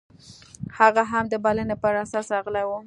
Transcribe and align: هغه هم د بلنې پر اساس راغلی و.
هغه 0.77 1.03
هم 1.11 1.25
د 1.29 1.33
بلنې 1.45 1.75
پر 1.83 1.93
اساس 2.03 2.27
راغلی 2.35 2.63
و. 2.67 2.71